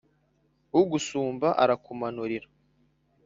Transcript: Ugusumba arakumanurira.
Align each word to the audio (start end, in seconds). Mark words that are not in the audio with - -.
Ugusumba 0.79 1.47
arakumanurira. 1.63 2.47